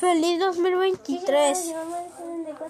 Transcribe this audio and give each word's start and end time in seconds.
Feliz 0.00 0.38
2023. 0.38 1.72